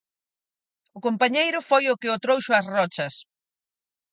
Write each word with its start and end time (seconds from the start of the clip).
O 0.97 0.99
compañeiro 1.07 1.59
foi 1.69 1.83
o 1.93 1.99
que 2.01 2.09
o 2.15 2.21
trouxo 2.23 2.51
ás 2.59 2.67
rochas. 2.75 3.13